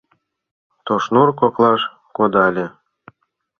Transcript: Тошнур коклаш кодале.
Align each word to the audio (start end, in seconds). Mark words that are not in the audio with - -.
Тошнур 0.85 1.29
коклаш 1.39 1.81
кодале. 2.15 2.65